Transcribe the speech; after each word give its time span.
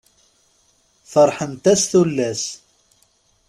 Ferḥent-as 1.11 1.81
tullas. 1.91 2.43